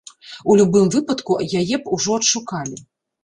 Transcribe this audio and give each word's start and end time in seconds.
У 0.51 0.55
любым 0.59 0.87
выпадку, 0.95 1.37
яе 1.59 1.75
б 1.83 1.95
ужо 1.97 2.17
адшукалі. 2.21 2.77